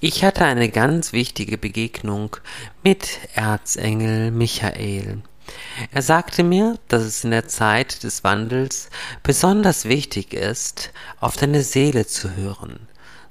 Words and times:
Ich 0.00 0.22
hatte 0.22 0.44
eine 0.44 0.68
ganz 0.68 1.12
wichtige 1.12 1.58
Begegnung 1.58 2.36
mit 2.84 3.08
Erzengel 3.34 4.30
Michael. 4.30 5.22
Er 5.92 6.02
sagte 6.02 6.42
mir, 6.42 6.78
dass 6.88 7.02
es 7.02 7.24
in 7.24 7.30
der 7.30 7.48
Zeit 7.48 8.02
des 8.02 8.22
Wandels 8.22 8.90
besonders 9.22 9.86
wichtig 9.86 10.34
ist, 10.34 10.92
auf 11.20 11.36
deine 11.36 11.62
Seele 11.62 12.06
zu 12.06 12.36
hören, 12.36 12.80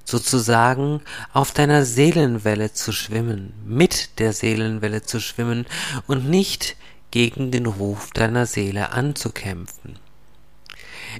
sozusagen 0.04 1.02
auf 1.32 1.52
deiner 1.52 1.86
Seelenwelle 1.86 2.74
zu 2.74 2.92
schwimmen, 2.92 3.54
mit 3.66 4.20
der 4.20 4.34
Seelenwelle 4.34 5.04
zu 5.04 5.20
schwimmen 5.20 5.68
und 6.08 6.28
nicht 6.28 6.76
gegen 7.12 7.52
den 7.52 7.68
Ruf 7.68 8.10
deiner 8.12 8.48
Seele 8.48 8.92
anzukämpfen. 8.92 10.00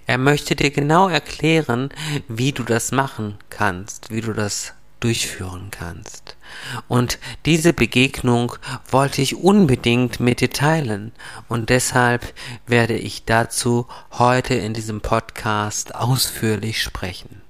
Er 0.06 0.18
möchte 0.18 0.56
dir 0.56 0.72
genau 0.72 1.10
erklären, 1.10 1.90
wie 2.28 2.52
du 2.52 2.64
das 2.64 2.92
machen 2.92 3.38
kannst, 3.50 4.12
wie 4.12 4.22
du 4.22 4.34
das 4.34 4.74
durchführen 5.00 5.70
kannst. 5.72 6.36
Und 6.88 7.20
diese 7.46 7.74
Begegnung 7.74 8.54
wollte 8.90 9.22
ich 9.22 9.36
unbedingt 9.36 10.20
mit 10.20 10.42
dir 10.42 10.52
teilen 10.52 11.12
und 11.48 11.70
deshalb 11.70 12.34
werde 12.66 12.98
ich 12.98 13.26
dazu 13.26 13.88
heute 14.14 14.56
in 14.56 14.74
diesem 14.74 15.02
Podcast 15.02 15.96
ausführlich 15.96 16.82
sprechen. 16.82 17.42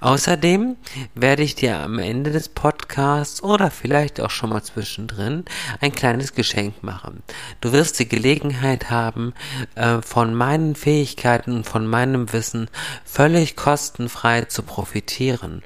Außerdem 0.00 0.76
werde 1.14 1.42
ich 1.42 1.54
dir 1.54 1.78
am 1.78 1.98
Ende 1.98 2.30
des 2.30 2.48
Podcasts 2.48 3.42
oder 3.42 3.70
vielleicht 3.70 4.20
auch 4.20 4.30
schon 4.30 4.50
mal 4.50 4.62
zwischendrin 4.62 5.44
ein 5.80 5.92
kleines 5.92 6.34
Geschenk 6.34 6.82
machen. 6.82 7.22
Du 7.60 7.72
wirst 7.72 7.98
die 7.98 8.08
Gelegenheit 8.08 8.90
haben, 8.90 9.32
äh, 9.74 10.02
von 10.02 10.34
meinen 10.34 10.74
Fähigkeiten 10.74 11.52
und 11.52 11.66
von 11.66 11.86
meinem 11.86 12.32
Wissen 12.32 12.68
völlig 13.04 13.56
kostenfrei 13.56 14.42
zu 14.42 14.62
profitieren. 14.62 15.62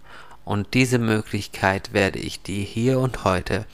Und 0.50 0.74
diese 0.74 0.98
Möglichkeit 0.98 1.92
werde 1.92 2.18
ich 2.18 2.42
dir 2.42 2.64
hier 2.64 2.98
und 2.98 3.22
heute 3.22 3.66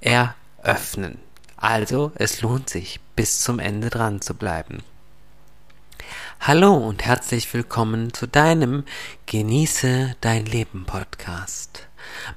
eröffnen. 0.00 1.18
Also, 1.56 2.10
es 2.16 2.42
lohnt 2.42 2.68
sich, 2.68 2.98
bis 3.14 3.38
zum 3.40 3.60
Ende 3.60 3.88
dran 3.88 4.20
zu 4.20 4.34
bleiben. 4.34 4.82
Hallo 6.40 6.74
und 6.74 7.04
herzlich 7.04 7.54
willkommen 7.54 8.12
zu 8.12 8.26
deinem 8.26 8.82
Genieße 9.26 10.16
dein 10.20 10.44
Leben 10.44 10.86
Podcast. 10.86 11.86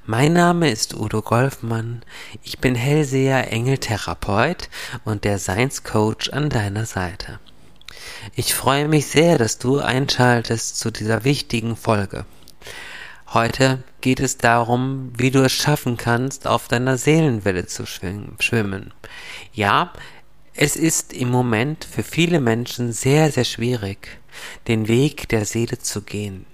Mein 0.06 0.34
Name 0.34 0.70
ist 0.70 0.94
Udo 0.94 1.20
Golfmann. 1.20 2.04
Ich 2.44 2.60
bin 2.60 2.76
Hellseher, 2.76 3.52
Engeltherapeut 3.52 4.70
und 5.04 5.24
der 5.24 5.40
Science 5.40 5.82
Coach 5.82 6.30
an 6.30 6.50
deiner 6.50 6.86
Seite. 6.86 7.40
Ich 8.36 8.54
freue 8.54 8.86
mich 8.86 9.08
sehr, 9.08 9.38
dass 9.38 9.58
du 9.58 9.80
einschaltest 9.80 10.78
zu 10.78 10.92
dieser 10.92 11.24
wichtigen 11.24 11.74
Folge. 11.74 12.26
Heute 13.34 13.82
geht 14.02 14.20
es 14.20 14.36
darum, 14.36 15.10
wie 15.16 15.30
du 15.30 15.42
es 15.42 15.52
schaffen 15.52 15.96
kannst, 15.96 16.46
auf 16.46 16.68
deiner 16.68 16.98
Seelenwelle 16.98 17.64
zu 17.64 17.86
schwimmen. 17.86 18.92
Ja, 19.54 19.90
es 20.54 20.76
ist 20.76 21.14
im 21.14 21.30
Moment 21.30 21.86
für 21.86 22.02
viele 22.02 22.40
Menschen 22.40 22.92
sehr, 22.92 23.32
sehr 23.32 23.44
schwierig, 23.44 24.20
den 24.68 24.86
Weg 24.86 25.30
der 25.30 25.46
Seele 25.46 25.78
zu 25.78 26.02
gehen. 26.02 26.44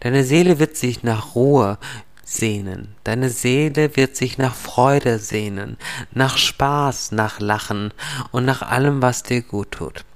Deine 0.00 0.24
Seele 0.24 0.58
wird 0.58 0.78
sich 0.78 1.02
nach 1.02 1.34
Ruhe 1.34 1.76
sehnen. 2.24 2.94
Deine 3.04 3.28
Seele 3.28 3.94
wird 3.98 4.16
sich 4.16 4.38
nach 4.38 4.54
Freude 4.54 5.18
sehnen, 5.18 5.76
nach 6.12 6.38
Spaß, 6.38 7.12
nach 7.12 7.40
Lachen 7.40 7.92
und 8.32 8.46
nach 8.46 8.62
allem, 8.62 9.02
was 9.02 9.22
dir 9.22 9.42
gut 9.42 9.72
tut. 9.72 10.06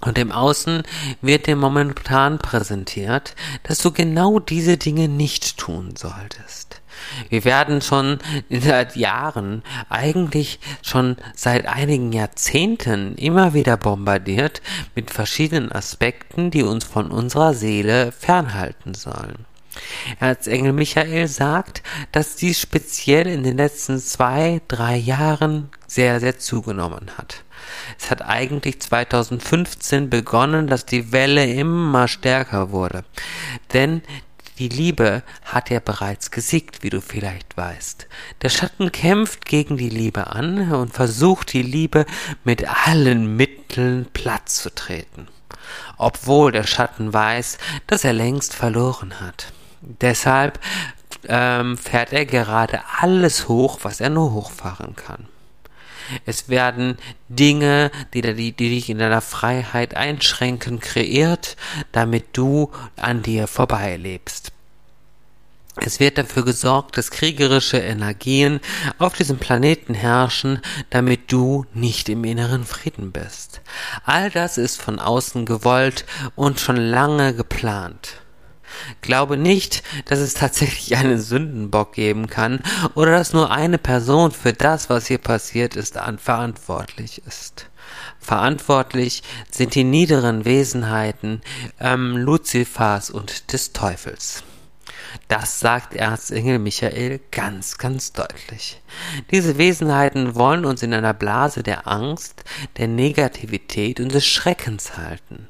Und 0.00 0.18
im 0.18 0.30
Außen 0.30 0.82
wird 1.22 1.46
dir 1.46 1.56
momentan 1.56 2.38
präsentiert, 2.38 3.34
dass 3.62 3.78
du 3.78 3.90
genau 3.90 4.38
diese 4.38 4.76
Dinge 4.76 5.08
nicht 5.08 5.56
tun 5.56 5.94
solltest. 5.96 6.82
Wir 7.28 7.44
werden 7.44 7.80
schon 7.80 8.18
seit 8.50 8.96
Jahren, 8.96 9.62
eigentlich 9.88 10.60
schon 10.82 11.16
seit 11.34 11.66
einigen 11.66 12.12
Jahrzehnten 12.12 13.16
immer 13.16 13.54
wieder 13.54 13.76
bombardiert 13.76 14.62
mit 14.94 15.10
verschiedenen 15.10 15.72
Aspekten, 15.72 16.50
die 16.50 16.62
uns 16.62 16.84
von 16.84 17.10
unserer 17.10 17.54
Seele 17.54 18.12
fernhalten 18.12 18.94
sollen. 18.94 19.46
Erzengel 20.20 20.72
Michael 20.72 21.28
sagt, 21.28 21.82
dass 22.12 22.36
dies 22.36 22.60
speziell 22.60 23.26
in 23.26 23.42
den 23.42 23.58
letzten 23.58 23.98
zwei, 23.98 24.62
drei 24.68 24.96
Jahren 24.96 25.68
sehr, 25.86 26.18
sehr 26.20 26.38
zugenommen 26.38 27.10
hat. 27.18 27.44
Es 27.98 28.10
hat 28.10 28.22
eigentlich 28.22 28.80
2015 28.80 30.10
begonnen, 30.10 30.66
dass 30.66 30.86
die 30.86 31.12
Welle 31.12 31.46
immer 31.46 32.08
stärker 32.08 32.70
wurde. 32.70 33.04
Denn 33.72 34.02
die 34.58 34.68
Liebe 34.68 35.22
hat 35.44 35.68
ja 35.68 35.80
bereits 35.80 36.30
gesiegt, 36.30 36.82
wie 36.82 36.88
du 36.88 37.02
vielleicht 37.02 37.58
weißt. 37.58 38.06
Der 38.40 38.48
Schatten 38.48 38.90
kämpft 38.90 39.44
gegen 39.44 39.76
die 39.76 39.90
Liebe 39.90 40.28
an 40.28 40.72
und 40.72 40.94
versucht 40.94 41.52
die 41.52 41.62
Liebe 41.62 42.06
mit 42.42 42.66
allen 42.86 43.36
Mitteln 43.36 44.06
platt 44.14 44.48
zu 44.48 44.74
treten. 44.74 45.28
Obwohl 45.98 46.52
der 46.52 46.64
Schatten 46.64 47.12
weiß, 47.12 47.58
dass 47.86 48.04
er 48.04 48.14
längst 48.14 48.54
verloren 48.54 49.20
hat. 49.20 49.52
Deshalb 49.82 50.58
ähm, 51.28 51.76
fährt 51.76 52.12
er 52.12 52.24
gerade 52.24 52.80
alles 52.98 53.48
hoch, 53.48 53.80
was 53.82 54.00
er 54.00 54.10
nur 54.10 54.32
hochfahren 54.32 54.96
kann. 54.96 55.28
Es 56.24 56.48
werden 56.48 56.98
Dinge, 57.28 57.90
die, 58.14 58.22
die, 58.22 58.52
die 58.52 58.70
dich 58.70 58.90
in 58.90 58.98
deiner 58.98 59.20
Freiheit 59.20 59.96
einschränken, 59.96 60.80
kreiert, 60.80 61.56
damit 61.92 62.26
du 62.32 62.70
an 62.96 63.22
dir 63.22 63.46
vorbeilebst. 63.46 64.52
Es 65.78 66.00
wird 66.00 66.16
dafür 66.16 66.44
gesorgt, 66.44 66.96
dass 66.96 67.10
kriegerische 67.10 67.76
Energien 67.76 68.60
auf 68.98 69.14
diesem 69.14 69.36
Planeten 69.36 69.92
herrschen, 69.92 70.60
damit 70.88 71.30
du 71.30 71.66
nicht 71.74 72.08
im 72.08 72.24
inneren 72.24 72.64
Frieden 72.64 73.12
bist. 73.12 73.60
All 74.04 74.30
das 74.30 74.56
ist 74.56 74.80
von 74.80 74.98
außen 74.98 75.44
gewollt 75.44 76.06
und 76.34 76.60
schon 76.60 76.76
lange 76.76 77.34
geplant. 77.34 78.22
Glaube 79.00 79.36
nicht, 79.36 79.82
dass 80.06 80.18
es 80.18 80.34
tatsächlich 80.34 80.96
einen 80.96 81.20
Sündenbock 81.20 81.92
geben 81.92 82.26
kann 82.26 82.60
oder 82.94 83.12
dass 83.12 83.32
nur 83.32 83.50
eine 83.50 83.78
Person 83.78 84.32
für 84.32 84.52
das, 84.52 84.90
was 84.90 85.06
hier 85.06 85.18
passiert 85.18 85.76
ist, 85.76 85.98
verantwortlich 86.18 87.22
ist. 87.26 87.68
Verantwortlich 88.18 89.22
sind 89.50 89.74
die 89.74 89.84
niederen 89.84 90.44
Wesenheiten 90.44 91.42
ähm, 91.78 92.16
Luzifers 92.16 93.10
und 93.10 93.52
des 93.52 93.72
Teufels. 93.72 94.42
Das 95.28 95.60
sagt 95.60 95.94
Erzengel 95.94 96.58
Michael 96.58 97.20
ganz, 97.30 97.78
ganz 97.78 98.12
deutlich. 98.12 98.80
Diese 99.30 99.58
Wesenheiten 99.58 100.34
wollen 100.34 100.64
uns 100.64 100.82
in 100.82 100.92
einer 100.94 101.14
Blase 101.14 101.62
der 101.62 101.86
Angst, 101.88 102.44
der 102.76 102.88
Negativität 102.88 104.00
und 104.00 104.12
des 104.12 104.26
Schreckens 104.26 104.96
halten. 104.96 105.46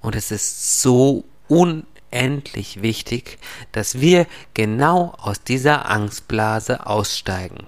Und 0.00 0.14
es 0.14 0.30
ist 0.30 0.80
so 0.80 1.24
un 1.48 1.84
endlich 2.10 2.82
wichtig, 2.82 3.38
dass 3.72 4.00
wir 4.00 4.26
genau 4.54 5.14
aus 5.18 5.42
dieser 5.42 5.90
Angstblase 5.90 6.86
aussteigen. 6.86 7.66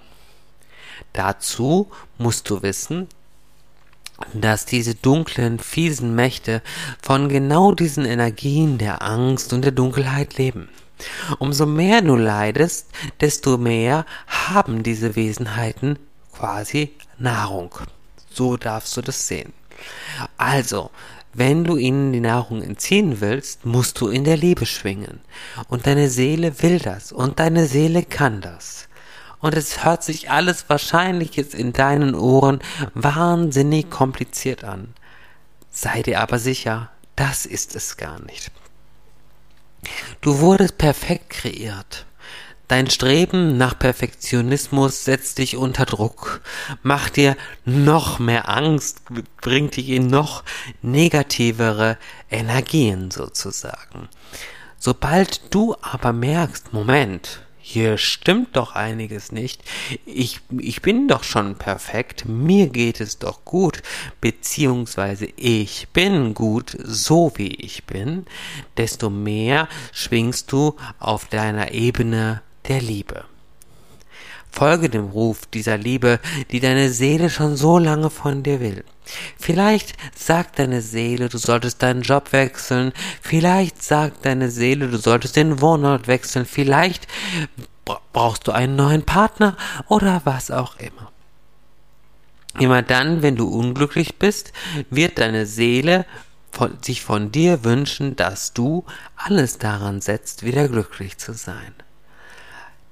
Dazu 1.13 1.91
musst 2.19 2.49
du 2.51 2.63
wissen, 2.63 3.09
dass 4.35 4.67
diese 4.67 4.95
dunklen, 4.95 5.59
fiesen 5.59 6.15
Mächte 6.15 6.63
von 7.03 7.29
genau 7.29 7.73
diesen 7.73 8.05
Energien 8.05 8.79
der 8.79 9.03
Angst 9.03 9.53
und 9.53 9.63
der 9.63 9.73
Dunkelheit 9.73 10.37
leben. 10.37 10.69
Umso 11.39 11.65
mehr 11.65 12.03
du 12.03 12.17
leidest, 12.17 12.89
desto 13.21 13.57
mehr 13.57 14.05
haben 14.27 14.83
diese 14.83 15.17
Wesenheiten 15.17 15.99
quasi 16.33 16.93
Nahrung. 17.19 17.75
So 18.31 18.57
darfst 18.57 18.97
du 18.97 19.01
das 19.01 19.27
sehen. 19.27 19.53
Also, 20.37 20.91
wenn 21.33 21.65
du 21.65 21.77
ihnen 21.77 22.13
die 22.13 22.21
Nahrung 22.21 22.63
entziehen 22.63 23.21
willst, 23.21 23.65
musst 23.65 24.01
du 24.01 24.09
in 24.09 24.25
der 24.25 24.37
Liebe 24.37 24.67
schwingen. 24.67 25.21
Und 25.69 25.87
deine 25.87 26.09
Seele 26.09 26.63
will 26.63 26.79
das 26.79 27.13
und 27.13 27.39
deine 27.39 27.67
Seele 27.67 28.03
kann 28.03 28.41
das. 28.41 28.89
Und 29.39 29.55
es 29.55 29.85
hört 29.85 30.03
sich 30.03 30.31
alles 30.31 30.69
wahrscheinlich 30.69 31.37
jetzt 31.37 31.55
in 31.55 31.73
deinen 31.73 32.15
Ohren 32.15 32.61
wahnsinnig 32.95 33.89
kompliziert 33.91 34.65
an. 34.65 34.95
Sei 35.71 36.03
dir 36.03 36.21
aber 36.21 36.39
sicher, 36.39 36.91
das 37.17 37.47
ist 37.47 37.75
es 37.77 37.97
gar 37.97 38.21
nicht. 38.23 38.51
Du 40.21 40.41
wurdest 40.41 40.77
perfekt 40.79 41.31
kreiert. 41.31 42.07
Dein 42.71 42.89
Streben 42.89 43.57
nach 43.57 43.77
Perfektionismus 43.77 45.05
setzt 45.05 45.39
dich 45.39 45.57
unter 45.57 45.87
Druck, 45.87 46.41
macht 46.85 47.17
dir 47.17 47.37
noch 47.65 48.21
mehr 48.21 48.49
Angst, 48.49 49.03
bringt 49.41 49.75
dich 49.75 49.89
in 49.89 50.07
noch 50.07 50.45
negativere 50.81 51.99
Energien 52.31 53.11
sozusagen. 53.11 54.09
Sobald 54.79 55.53
du 55.53 55.75
aber 55.83 56.13
merkst, 56.13 56.73
Moment, 56.73 57.41
hier 57.59 57.99
stimmt 57.99 58.57
doch 58.57 58.77
einiges 58.77 59.33
nicht. 59.33 59.65
Ich, 60.07 60.39
ich 60.57 60.81
bin 60.81 61.09
doch 61.09 61.25
schon 61.25 61.57
perfekt, 61.57 62.27
mir 62.27 62.69
geht 62.69 63.01
es 63.01 63.19
doch 63.19 63.45
gut, 63.45 63.83
beziehungsweise 64.21 65.27
ich 65.35 65.89
bin 65.93 66.35
gut, 66.35 66.77
so 66.79 67.33
wie 67.35 67.53
ich 67.53 67.87
bin, 67.87 68.27
desto 68.77 69.11
mehr 69.11 69.69
schwingst 69.91 70.53
du 70.53 70.77
auf 71.01 71.27
deiner 71.27 71.73
Ebene 71.73 72.43
der 72.69 72.81
Liebe. 72.81 73.25
Folge 74.53 74.89
dem 74.89 75.07
Ruf 75.07 75.47
dieser 75.47 75.79
Liebe, 75.79 76.19
die 76.51 76.61
deine 76.61 76.91
Seele 76.91 77.31
schon 77.31 77.57
so 77.57 77.79
lange 77.79 78.11
von 78.11 78.43
dir 78.43 78.61
will. 78.61 78.85
Vielleicht 79.39 79.95
sagt 80.15 80.59
deine 80.59 80.83
Seele, 80.83 81.29
du 81.29 81.39
solltest 81.39 81.83
deinen 81.83 82.03
Job 82.03 82.33
wechseln, 82.33 82.93
vielleicht 83.23 83.83
sagt 83.83 84.27
deine 84.27 84.51
Seele, 84.51 84.89
du 84.89 84.99
solltest 84.99 85.37
den 85.37 85.61
Wohnort 85.61 86.07
wechseln, 86.09 86.47
vielleicht 86.47 87.07
brauchst 88.13 88.47
du 88.47 88.53
einen 88.53 88.77
neuen 88.77 89.05
Partner 89.05 89.57
oder 89.89 90.23
was 90.25 90.51
auch 90.51 90.77
immer. 90.77 91.11
Immer 92.59 92.83
dann, 92.83 93.23
wenn 93.23 93.37
du 93.37 93.49
unglücklich 93.49 94.17
bist, 94.17 94.53
wird 94.91 95.19
deine 95.19 95.47
Seele 95.47 96.05
von, 96.51 96.79
sich 96.83 97.03
von 97.03 97.31
dir 97.31 97.65
wünschen, 97.65 98.17
dass 98.17 98.53
du 98.53 98.85
alles 99.17 99.59
daran 99.59 100.01
setzt, 100.01 100.45
wieder 100.45 100.69
glücklich 100.69 101.19
zu 101.19 101.33
sein. 101.33 101.73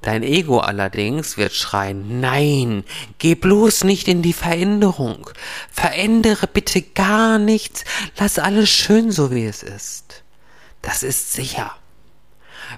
Dein 0.00 0.22
Ego 0.22 0.60
allerdings 0.60 1.36
wird 1.36 1.52
schreien, 1.52 2.20
nein, 2.20 2.84
geh 3.18 3.34
bloß 3.34 3.82
nicht 3.84 4.06
in 4.06 4.22
die 4.22 4.32
Veränderung. 4.32 5.28
Verändere 5.72 6.46
bitte 6.46 6.82
gar 6.82 7.38
nichts, 7.38 7.84
lass 8.16 8.38
alles 8.38 8.70
schön 8.70 9.10
so 9.10 9.32
wie 9.32 9.44
es 9.44 9.62
ist. 9.62 10.22
Das 10.82 11.02
ist 11.02 11.32
sicher. 11.32 11.76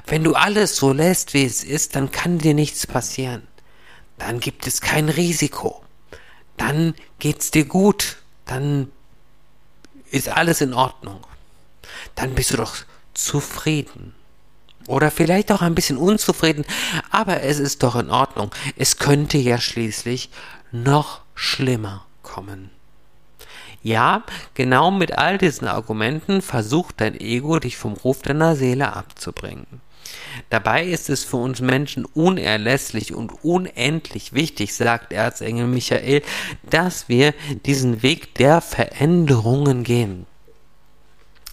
Wenn 0.06 0.25
du 0.25 0.34
alles 0.34 0.76
so 0.76 0.93
lässt, 0.93 1.34
wie 1.34 1.44
es 1.44 1.62
ist, 1.62 1.94
dann 1.94 2.11
kann 2.11 2.38
dir 2.38 2.55
nichts 2.55 2.87
passieren. 2.87 3.46
Dann 4.19 4.40
gibt 4.40 4.67
es 4.67 4.81
kein 4.81 5.08
Risiko. 5.08 5.82
Dann 6.56 6.94
geht's 7.19 7.50
dir 7.50 7.64
gut. 7.64 8.17
Dann 8.46 8.90
ist 10.11 10.28
alles 10.28 10.61
in 10.61 10.75
Ordnung. 10.75 11.26
Dann 12.14 12.34
bist 12.34 12.52
du 12.52 12.56
doch 12.56 12.76
zufrieden. 13.14 14.14
Oder 14.90 15.12
vielleicht 15.12 15.52
auch 15.52 15.62
ein 15.62 15.76
bisschen 15.76 15.96
unzufrieden, 15.96 16.64
aber 17.10 17.44
es 17.44 17.60
ist 17.60 17.84
doch 17.84 17.94
in 17.94 18.10
Ordnung. 18.10 18.50
Es 18.76 18.96
könnte 18.96 19.38
ja 19.38 19.58
schließlich 19.58 20.31
noch 20.72 21.20
schlimmer 21.37 22.06
kommen. 22.22 22.70
Ja, 23.82 24.25
genau 24.54 24.90
mit 24.90 25.16
all 25.16 25.38
diesen 25.38 25.69
Argumenten 25.69 26.42
versucht 26.42 27.00
dein 27.00 27.19
Ego, 27.19 27.60
dich 27.60 27.76
vom 27.76 27.92
Ruf 27.92 28.22
deiner 28.22 28.56
Seele 28.56 28.92
abzubringen. 28.92 29.81
Dabei 30.48 30.84
ist 30.84 31.08
es 31.08 31.22
für 31.22 31.36
uns 31.36 31.60
Menschen 31.60 32.04
unerlässlich 32.04 33.14
und 33.14 33.44
unendlich 33.44 34.32
wichtig, 34.32 34.75
sagt 34.75 35.12
Erzengel 35.12 35.69
Michael, 35.69 36.22
dass 36.69 37.08
wir 37.08 37.32
diesen 37.64 38.02
Weg 38.02 38.34
der 38.34 38.60
Veränderungen 38.60 39.84
gehen. 39.84 40.26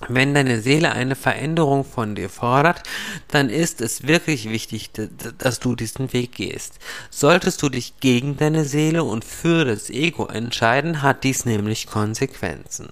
Wenn 0.08 0.36
deine 0.36 0.62
Seele 0.62 0.92
eine 0.92 1.16
Veränderung 1.16 1.84
von 1.84 2.14
dir 2.14 2.30
fordert, 2.30 2.84
dann 3.30 3.50
ist 3.50 3.82
es 3.82 4.06
wirklich 4.06 4.48
wichtig, 4.48 4.92
dass 5.40 5.60
du 5.60 5.76
diesen 5.76 6.14
Weg 6.14 6.34
gehst. 6.34 6.78
Solltest 7.10 7.64
du 7.64 7.70
dich 7.70 8.00
gegen 8.00 8.38
deine 8.38 8.64
Seele 8.64 9.04
und 9.04 9.26
für 9.26 9.66
das 9.66 9.90
Ego 9.90 10.28
entscheiden, 10.28 11.02
hat 11.02 11.24
dies 11.24 11.46
nämlich 11.46 11.88
Konsequenzen. 11.88 12.90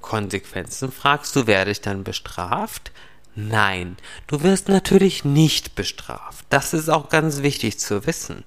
Konsequenzen 0.00 0.90
fragst 0.90 1.36
du, 1.36 1.46
werde 1.46 1.70
ich 1.70 1.80
dann 1.80 2.02
bestraft? 2.02 2.90
Nein, 3.36 3.96
du 4.26 4.42
wirst 4.42 4.68
natürlich 4.68 5.24
nicht 5.24 5.76
bestraft. 5.76 6.44
Das 6.50 6.74
ist 6.74 6.88
auch 6.88 7.08
ganz 7.08 7.42
wichtig 7.42 7.78
zu 7.78 8.06
wissen. 8.06 8.44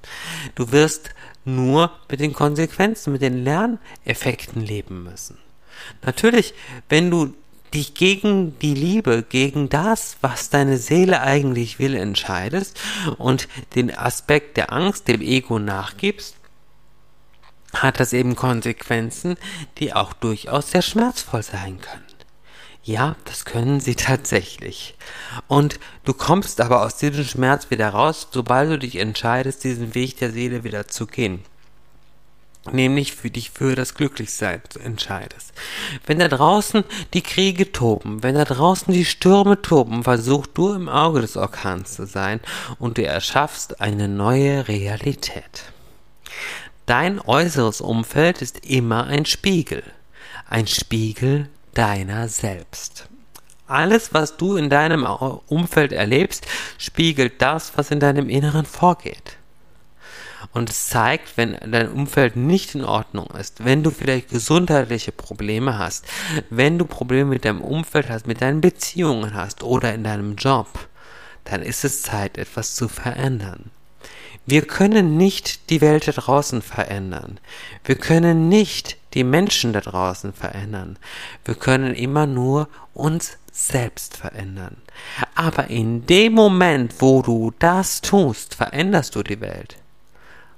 Du 0.55 0.71
wirst 0.71 1.09
nur 1.45 1.91
mit 2.09 2.19
den 2.19 2.33
Konsequenzen, 2.33 3.13
mit 3.13 3.21
den 3.21 3.43
Lerneffekten 3.43 4.61
leben 4.61 5.03
müssen. 5.03 5.37
Natürlich, 6.03 6.53
wenn 6.89 7.11
du 7.11 7.33
dich 7.73 7.93
gegen 7.93 8.57
die 8.59 8.73
Liebe, 8.73 9.23
gegen 9.27 9.69
das, 9.69 10.17
was 10.21 10.49
deine 10.49 10.77
Seele 10.77 11.21
eigentlich 11.21 11.79
will, 11.79 11.95
entscheidest 11.95 12.79
und 13.17 13.47
den 13.75 13.95
Aspekt 13.95 14.57
der 14.57 14.71
Angst 14.73 15.07
dem 15.07 15.21
Ego 15.21 15.59
nachgibst, 15.59 16.35
hat 17.73 17.99
das 17.99 18.13
eben 18.13 18.35
Konsequenzen, 18.35 19.35
die 19.77 19.93
auch 19.93 20.13
durchaus 20.13 20.71
sehr 20.71 20.81
schmerzvoll 20.81 21.43
sein 21.43 21.79
können. 21.81 22.03
Ja, 22.83 23.17
das 23.25 23.43
können 23.43 23.81
sie 23.81 23.95
tatsächlich. 23.95 24.95
Und 25.47 25.79
du 26.05 26.13
kommst 26.13 26.61
aber 26.61 26.85
aus 26.85 26.95
diesem 26.95 27.25
Schmerz 27.25 27.69
wieder 27.69 27.89
raus, 27.89 28.29
sobald 28.31 28.71
du 28.71 28.79
dich 28.79 28.95
entscheidest, 28.95 29.63
diesen 29.65 29.93
Weg 29.93 30.17
der 30.17 30.31
Seele 30.31 30.63
wieder 30.63 30.87
zu 30.87 31.05
gehen 31.05 31.43
nämlich 32.73 33.13
für 33.13 33.29
dich 33.29 33.51
für 33.51 33.75
das 33.75 33.93
Glücklichsein 33.93 34.61
entscheidest. 34.83 35.53
Wenn 36.05 36.19
da 36.19 36.27
draußen 36.27 36.83
die 37.13 37.21
Kriege 37.21 37.71
toben, 37.71 38.23
wenn 38.23 38.35
da 38.35 38.45
draußen 38.45 38.93
die 38.93 39.05
Stürme 39.05 39.61
toben, 39.61 40.03
versuch 40.03 40.47
du 40.47 40.73
im 40.73 40.89
Auge 40.89 41.21
des 41.21 41.37
Orkans 41.37 41.95
zu 41.95 42.05
sein 42.05 42.39
und 42.79 42.97
du 42.97 43.05
erschaffst 43.05 43.81
eine 43.81 44.07
neue 44.07 44.67
Realität. 44.67 45.63
Dein 46.85 47.19
äußeres 47.19 47.81
Umfeld 47.81 48.41
ist 48.41 48.65
immer 48.65 49.05
ein 49.07 49.25
Spiegel, 49.25 49.83
ein 50.49 50.67
Spiegel 50.67 51.49
deiner 51.73 52.27
selbst. 52.27 53.09
Alles, 53.67 54.13
was 54.13 54.37
du 54.37 54.55
in 54.55 54.69
deinem 54.69 55.05
Umfeld 55.47 55.91
erlebst, 55.91 56.47
spiegelt 56.77 57.41
das, 57.41 57.73
was 57.77 57.91
in 57.91 57.99
deinem 57.99 58.29
Inneren 58.29 58.65
vorgeht. 58.65 59.36
Und 60.53 60.69
es 60.69 60.87
zeigt, 60.87 61.37
wenn 61.37 61.57
dein 61.71 61.89
Umfeld 61.89 62.35
nicht 62.35 62.75
in 62.75 62.83
Ordnung 62.83 63.27
ist, 63.39 63.65
wenn 63.65 63.83
du 63.83 63.91
vielleicht 63.91 64.29
gesundheitliche 64.29 65.11
Probleme 65.11 65.77
hast, 65.77 66.05
wenn 66.49 66.77
du 66.77 66.85
Probleme 66.85 67.29
mit 67.31 67.45
deinem 67.45 67.61
Umfeld 67.61 68.09
hast, 68.09 68.27
mit 68.27 68.41
deinen 68.41 68.61
Beziehungen 68.61 69.33
hast 69.33 69.63
oder 69.63 69.93
in 69.93 70.03
deinem 70.03 70.35
Job, 70.35 70.67
dann 71.43 71.61
ist 71.61 71.85
es 71.85 72.01
Zeit, 72.01 72.37
etwas 72.37 72.75
zu 72.75 72.87
verändern. 72.87 73.71
Wir 74.45 74.61
können 74.61 75.17
nicht 75.17 75.69
die 75.69 75.81
Welt 75.81 76.07
da 76.07 76.13
draußen 76.13 76.61
verändern. 76.61 77.39
Wir 77.83 77.95
können 77.95 78.47
nicht 78.47 78.97
die 79.13 79.25
Menschen 79.25 79.73
da 79.73 79.81
draußen 79.81 80.31
verändern. 80.31 80.97
Wir 81.43 81.55
können 81.55 81.93
immer 81.93 82.27
nur 82.27 82.69
uns 82.93 83.37
selbst 83.51 84.15
verändern. 84.15 84.77
Aber 85.35 85.69
in 85.69 86.05
dem 86.05 86.33
Moment, 86.33 86.95
wo 86.99 87.21
du 87.21 87.51
das 87.59 88.01
tust, 88.01 88.55
veränderst 88.55 89.15
du 89.15 89.23
die 89.23 89.41
Welt. 89.41 89.77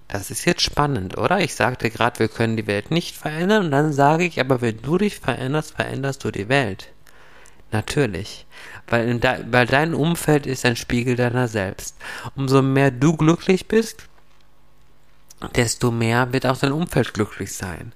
Das 0.10 0.32
ist 0.32 0.46
jetzt 0.46 0.64
spannend, 0.64 1.20
oder? 1.20 1.40
Ich 1.40 1.54
sagte 1.54 1.92
gerade, 1.92 2.18
wir 2.18 2.30
können 2.30 2.58
die 2.58 2.66
Welt 2.66 2.90
nicht 2.90 3.16
verändern 3.16 3.66
und 3.66 3.72
dann 3.72 3.94
sage 3.94 4.26
ich, 4.26 4.40
aber 4.40 4.60
wenn 4.60 4.82
du 4.82 4.98
dich 4.98 5.20
veränderst, 5.20 5.76
veränderst 5.76 6.24
du 6.24 6.32
die 6.32 6.50
Welt. 6.50 6.90
Natürlich. 7.72 8.48
Weil, 8.88 9.20
de 9.20 9.46
weil 9.52 9.68
dein 9.68 9.94
Umfeld 9.94 10.48
ist 10.48 10.66
ein 10.66 10.76
Spiegel 10.76 11.16
deiner 11.16 11.48
selbst. 11.48 11.96
Umso 12.36 12.64
mehr 12.64 12.90
du 12.90 13.16
glücklich 13.16 13.68
bist, 13.68 14.08
desto 15.56 15.92
mehr 15.92 16.34
wird 16.34 16.48
auch 16.48 16.58
dein 16.58 16.72
Umfeld 16.72 17.14
glücklich 17.14 17.54
sein. 17.54 17.94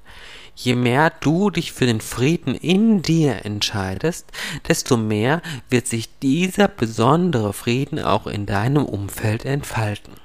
Je 0.56 0.76
mehr 0.76 1.12
du 1.20 1.50
dich 1.50 1.74
für 1.74 1.88
den 1.88 2.00
Frieden 2.00 2.54
in 2.54 3.02
dir 3.02 3.44
entscheidest, 3.44 4.32
desto 4.68 4.98
mehr 4.98 5.42
wird 5.68 5.88
sich 5.88 6.20
dieser 6.20 6.68
besondere 6.68 7.54
Frieden 7.54 7.98
auch 7.98 8.28
in 8.28 8.46
deinem 8.46 8.86
Umfeld 8.86 9.46
entfalten. 9.46 10.23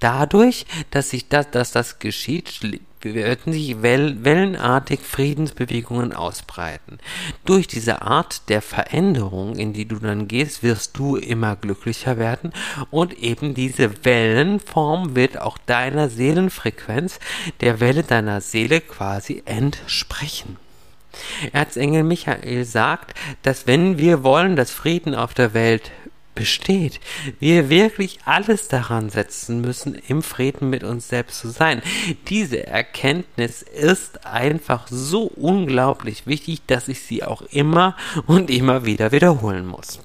Dadurch, 0.00 0.66
dass 0.90 1.10
sich 1.10 1.28
das, 1.28 1.50
dass 1.50 1.72
das 1.72 1.98
geschieht, 1.98 2.60
werden 3.02 3.52
sich 3.52 3.82
wellenartig 3.82 5.00
Friedensbewegungen 5.00 6.12
ausbreiten. 6.12 6.98
Durch 7.44 7.66
diese 7.66 8.02
Art 8.02 8.48
der 8.48 8.62
Veränderung, 8.62 9.56
in 9.56 9.72
die 9.72 9.86
du 9.86 9.96
dann 9.96 10.28
gehst, 10.28 10.62
wirst 10.62 10.96
du 10.96 11.16
immer 11.16 11.56
glücklicher 11.56 12.18
werden 12.18 12.52
und 12.90 13.18
eben 13.18 13.54
diese 13.54 14.04
Wellenform 14.04 15.14
wird 15.14 15.40
auch 15.40 15.58
deiner 15.58 16.08
Seelenfrequenz, 16.08 17.18
der 17.60 17.80
Welle 17.80 18.02
deiner 18.02 18.40
Seele 18.40 18.80
quasi 18.80 19.42
entsprechen. 19.44 20.56
Erzengel 21.52 22.02
Michael 22.02 22.64
sagt, 22.64 23.14
dass 23.42 23.66
wenn 23.66 23.96
wir 23.98 24.22
wollen, 24.22 24.54
dass 24.56 24.70
Frieden 24.70 25.14
auf 25.14 25.32
der 25.32 25.54
Welt 25.54 25.90
besteht. 26.36 27.00
Wir 27.40 27.68
wirklich 27.68 28.20
alles 28.24 28.68
daran 28.68 29.10
setzen 29.10 29.60
müssen, 29.60 29.96
im 30.06 30.22
Frieden 30.22 30.70
mit 30.70 30.84
uns 30.84 31.08
selbst 31.08 31.40
zu 31.40 31.48
sein. 31.48 31.82
Diese 32.28 32.64
Erkenntnis 32.64 33.62
ist 33.62 34.24
einfach 34.24 34.86
so 34.88 35.24
unglaublich 35.24 36.28
wichtig, 36.28 36.62
dass 36.68 36.86
ich 36.86 37.02
sie 37.02 37.24
auch 37.24 37.42
immer 37.50 37.96
und 38.28 38.50
immer 38.50 38.84
wieder 38.84 39.10
wiederholen 39.10 39.66
muss. 39.66 39.98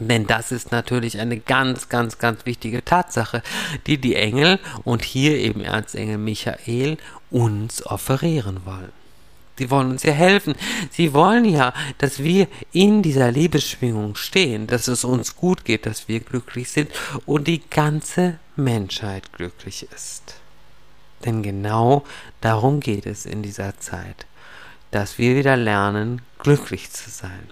Denn 0.00 0.26
das 0.26 0.50
ist 0.50 0.72
natürlich 0.72 1.20
eine 1.20 1.38
ganz, 1.38 1.88
ganz, 1.88 2.18
ganz 2.18 2.46
wichtige 2.46 2.84
Tatsache, 2.84 3.42
die 3.86 3.98
die 3.98 4.16
Engel 4.16 4.58
und 4.82 5.04
hier 5.04 5.36
eben 5.38 5.60
Erzengel 5.60 6.18
Michael 6.18 6.96
uns 7.30 7.86
offerieren 7.86 8.62
wollen. 8.64 9.03
Sie 9.56 9.70
wollen 9.70 9.90
uns 9.90 10.02
ja 10.02 10.12
helfen. 10.12 10.54
Sie 10.90 11.12
wollen 11.12 11.44
ja, 11.44 11.72
dass 11.98 12.22
wir 12.22 12.48
in 12.72 13.02
dieser 13.02 13.30
Liebesschwingung 13.30 14.16
stehen, 14.16 14.66
dass 14.66 14.88
es 14.88 15.04
uns 15.04 15.36
gut 15.36 15.64
geht, 15.64 15.86
dass 15.86 16.08
wir 16.08 16.20
glücklich 16.20 16.70
sind 16.70 16.90
und 17.24 17.46
die 17.46 17.62
ganze 17.70 18.38
Menschheit 18.56 19.32
glücklich 19.32 19.86
ist. 19.94 20.36
Denn 21.24 21.42
genau 21.42 22.04
darum 22.40 22.80
geht 22.80 23.06
es 23.06 23.26
in 23.26 23.42
dieser 23.42 23.78
Zeit, 23.78 24.26
dass 24.90 25.18
wir 25.18 25.36
wieder 25.36 25.56
lernen, 25.56 26.22
glücklich 26.38 26.90
zu 26.90 27.10
sein. 27.10 27.48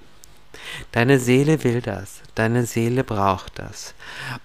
Deine 0.92 1.18
Seele 1.18 1.64
will 1.64 1.80
das, 1.80 2.20
deine 2.34 2.66
Seele 2.66 3.04
braucht 3.04 3.58
das. 3.58 3.94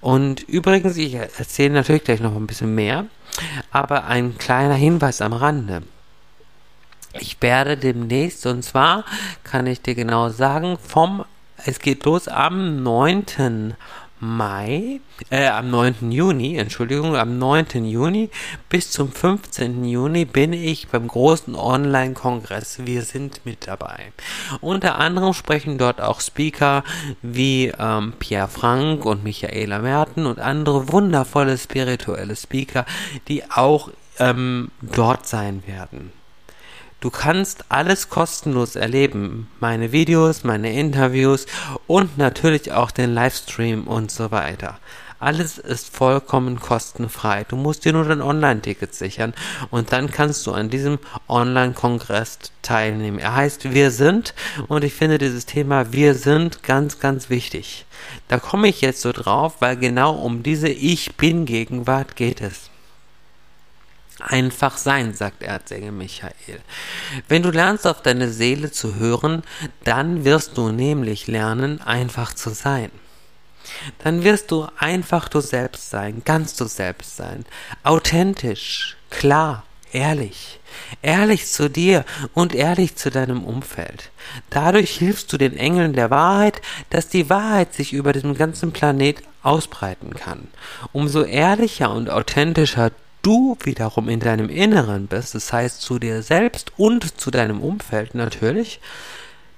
Und 0.01 0.41
übrigens, 0.41 0.97
ich 0.97 1.13
erzähle 1.13 1.73
natürlich 1.73 2.03
gleich 2.03 2.21
noch 2.21 2.35
ein 2.35 2.47
bisschen 2.47 2.73
mehr, 2.73 3.05
aber 3.71 4.05
ein 4.05 4.37
kleiner 4.37 4.75
Hinweis 4.75 5.21
am 5.21 5.33
Rande. 5.33 5.83
Ich 7.13 7.41
werde 7.41 7.77
demnächst, 7.77 8.45
und 8.45 8.63
zwar 8.63 9.05
kann 9.43 9.67
ich 9.67 9.81
dir 9.81 9.95
genau 9.95 10.29
sagen, 10.29 10.77
vom, 10.81 11.25
es 11.65 11.79
geht 11.79 12.05
los 12.05 12.27
am 12.27 12.83
9. 12.83 13.75
Mai, 14.19 14.99
äh, 15.29 15.47
am 15.47 15.69
9. 15.69 16.11
Juni, 16.11 16.57
Entschuldigung, 16.57 17.15
am 17.15 17.37
9. 17.37 17.85
Juni 17.85 18.31
bis 18.67 18.89
zum 18.89 19.11
15. 19.11 19.85
Juni 19.85 20.25
bin 20.25 20.53
ich 20.53 20.87
beim 20.87 21.07
großen 21.07 21.53
Online-Kongress. 21.53 22.79
Wir 22.85 23.03
sind 23.03 23.45
mit 23.45 23.67
dabei. 23.67 24.11
Unter 24.59 24.97
anderem 24.97 25.33
sprechen 25.33 25.77
dort 25.77 26.01
auch 26.01 26.19
Speaker 26.19 26.83
wie 27.21 27.71
ähm, 27.77 28.13
Pierre 28.17 28.47
Frank 28.47 29.05
und 29.05 29.23
Michaela 29.23 29.79
Merten 29.79 30.25
und 30.25 30.39
andere 30.39 30.91
wundervolle 30.91 31.55
spirituelle 31.55 32.35
Speaker, 32.35 32.87
die 33.27 33.43
auch 33.51 33.91
ähm, 34.17 34.71
dort 34.81 35.27
sein 35.27 35.61
werden. 35.67 36.11
Du 36.99 37.11
kannst 37.11 37.65
alles 37.69 38.09
kostenlos 38.09 38.75
erleben. 38.75 39.47
Meine 39.59 39.91
Videos, 39.91 40.43
meine 40.43 40.73
Interviews 40.73 41.45
und 41.85 42.17
natürlich 42.17 42.71
auch 42.71 42.89
den 42.89 43.13
Livestream 43.13 43.85
und 43.85 44.09
so 44.09 44.31
weiter. 44.31 44.79
Alles 45.19 45.59
ist 45.59 45.95
vollkommen 45.95 46.59
kostenfrei. 46.59 47.43
Du 47.47 47.55
musst 47.55 47.85
dir 47.85 47.93
nur 47.93 48.05
dein 48.05 48.21
Online-Ticket 48.21 48.95
sichern 48.95 49.35
und 49.69 49.91
dann 49.91 50.09
kannst 50.09 50.47
du 50.47 50.53
an 50.53 50.71
diesem 50.71 50.97
Online-Kongress 51.27 52.39
teilnehmen. 52.63 53.19
Er 53.19 53.35
heißt 53.35 53.71
Wir 53.73 53.91
sind 53.91 54.33
und 54.67 54.83
ich 54.83 54.95
finde 54.95 55.19
dieses 55.19 55.45
Thema 55.45 55.91
Wir 55.93 56.15
sind 56.15 56.63
ganz, 56.63 56.99
ganz 56.99 57.29
wichtig. 57.29 57.85
Da 58.27 58.39
komme 58.39 58.69
ich 58.69 58.81
jetzt 58.81 59.01
so 59.01 59.11
drauf, 59.11 59.55
weil 59.59 59.77
genau 59.77 60.15
um 60.15 60.41
diese 60.41 60.69
Ich 60.69 61.15
bin 61.15 61.45
Gegenwart 61.45 62.15
geht 62.15 62.41
es. 62.41 62.71
Einfach 64.19 64.77
sein, 64.77 65.13
sagt 65.13 65.43
Erzengel 65.43 65.91
Michael. 65.91 66.59
Wenn 67.27 67.43
du 67.43 67.51
lernst, 67.51 67.85
auf 67.85 68.01
deine 68.01 68.29
Seele 68.29 68.71
zu 68.71 68.95
hören, 68.95 69.43
dann 69.83 70.25
wirst 70.25 70.57
du 70.57 70.71
nämlich 70.71 71.27
lernen, 71.27 71.81
einfach 71.81 72.33
zu 72.33 72.49
sein. 72.49 72.89
Dann 74.03 74.23
wirst 74.23 74.49
du 74.49 74.67
einfach 74.77 75.29
du 75.29 75.39
selbst 75.39 75.89
sein, 75.89 76.23
ganz 76.25 76.55
du 76.55 76.65
selbst 76.65 77.15
sein, 77.17 77.45
authentisch, 77.83 78.97
klar, 79.09 79.63
ehrlich, 79.91 80.59
ehrlich 81.01 81.45
zu 81.47 81.69
dir 81.69 82.03
und 82.33 82.55
ehrlich 82.55 82.95
zu 82.95 83.11
deinem 83.11 83.43
Umfeld. 83.43 84.09
Dadurch 84.49 84.91
hilfst 84.97 85.31
du 85.31 85.37
den 85.37 85.57
Engeln 85.57 85.93
der 85.93 86.09
Wahrheit, 86.09 86.61
dass 86.89 87.09
die 87.09 87.29
Wahrheit 87.29 87.73
sich 87.73 87.93
über 87.93 88.13
den 88.13 88.33
ganzen 88.35 88.71
Planet 88.71 89.21
ausbreiten 89.43 90.13
kann. 90.15 90.47
Umso 90.91 91.23
ehrlicher 91.23 91.91
und 91.91 92.09
authentischer 92.09 92.91
du 93.27 93.57
wiederum 93.61 94.07
in 94.07 94.21
deinem 94.21 94.47
Inneren 94.47 95.07
bist, 95.07 95.35
das 95.35 95.51
heißt 95.51 95.81
zu 95.81 95.99
dir 95.99 96.23
selbst 96.23 96.71
und 96.77 97.19
zu 97.19 97.29
deinem 97.29 97.59
Umfeld 97.59 98.15
natürlich, 98.15 98.79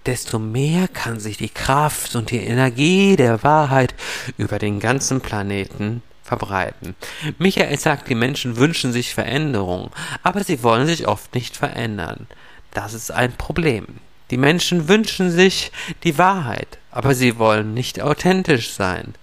desto 0.08 0.40
mehr 0.40 0.88
kann 0.88 1.20
sich 1.20 1.38
die 1.38 1.50
Kraft 1.50 2.16
und 2.16 2.32
die 2.32 2.40
Energie 2.40 3.16
der 3.16 3.44
Wahrheit 3.44 3.94
über 4.40 4.58
den 4.58 4.80
ganzen 4.80 5.22
Planeten 5.22 6.02
verbreiten. 6.24 6.96
Michael 7.38 7.78
sagt, 7.78 8.10
die 8.10 8.16
Menschen 8.16 8.58
wünschen 8.58 8.92
sich 8.92 9.14
Veränderung, 9.14 9.92
aber 10.24 10.44
sie 10.44 10.64
wollen 10.64 10.88
sich 10.88 11.08
oft 11.08 11.36
nicht 11.36 11.56
verändern. 11.56 12.26
Das 12.72 12.96
ist 12.96 13.12
ein 13.12 13.34
Problem. 13.34 13.86
Die 14.32 14.38
Menschen 14.38 14.88
wünschen 14.88 15.30
sich 15.30 15.72
die 16.04 16.18
Wahrheit, 16.18 16.80
aber 16.90 17.14
sie 17.14 17.38
wollen 17.38 17.76
nicht 17.76 18.02
authentisch 18.02 18.72
sein. 18.72 19.14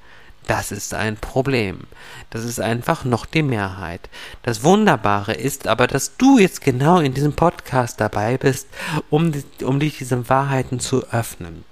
Das 0.46 0.70
ist 0.70 0.94
ein 0.94 1.16
Problem. 1.16 1.80
Das 2.30 2.44
ist 2.44 2.60
einfach 2.60 3.04
noch 3.04 3.26
die 3.26 3.42
Mehrheit. 3.42 4.08
Das 4.42 4.62
Wunderbare 4.62 5.34
ist 5.34 5.66
aber, 5.66 5.88
dass 5.88 6.16
du 6.16 6.38
jetzt 6.38 6.60
genau 6.60 7.00
in 7.00 7.14
diesem 7.14 7.34
Podcast 7.34 8.00
dabei 8.00 8.38
bist, 8.38 8.68
um, 9.10 9.32
um 9.62 9.80
dich 9.80 9.98
diesen 9.98 10.28
Wahrheiten 10.28 10.78
zu 10.78 11.04
öffnen. 11.08 11.64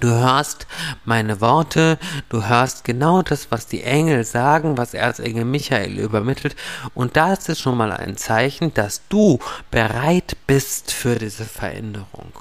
Du 0.00 0.08
hörst 0.08 0.66
meine 1.04 1.42
Worte, 1.42 1.98
du 2.30 2.46
hörst 2.46 2.84
genau 2.84 3.20
das, 3.20 3.50
was 3.50 3.66
die 3.66 3.82
Engel 3.82 4.24
sagen, 4.24 4.78
was 4.78 4.94
Erzengel 4.94 5.44
Michael 5.44 5.98
übermittelt, 5.98 6.56
und 6.94 7.16
das 7.16 7.48
ist 7.50 7.60
schon 7.60 7.76
mal 7.76 7.92
ein 7.92 8.16
Zeichen, 8.16 8.72
dass 8.72 9.02
du 9.08 9.38
bereit 9.70 10.36
bist 10.46 10.92
für 10.92 11.16
diese 11.16 11.44
Veränderung. 11.44 12.32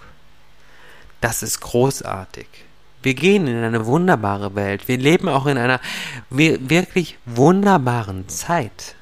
Das 1.20 1.44
ist 1.44 1.60
großartig. 1.60 2.48
Wir 3.03 3.13
gehen 3.13 3.48
in 3.48 3.63
eine 3.63 3.86
wunderbare 3.86 4.55
Welt. 4.55 4.88
Wir 4.88 4.98
leben 4.98 5.27
auch 5.27 5.46
in 5.46 5.58
einer 5.58 5.79
wirklich 6.29 7.17
wunderbaren 7.25 8.27
Zeit. 8.29 8.96